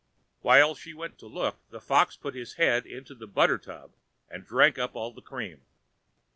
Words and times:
While 0.39 0.73
she 0.73 0.95
went 0.95 1.19
to 1.19 1.27
look, 1.27 1.59
the 1.69 1.79
Fox 1.79 2.15
put 2.17 2.33
his 2.33 2.53
head 2.53 2.87
into 2.87 3.13
the 3.13 3.27
butter 3.27 3.59
tub 3.59 3.93
and 4.31 4.43
drank 4.43 4.79
up 4.79 4.95
all 4.95 5.11
the 5.11 5.21
cream. 5.21 5.61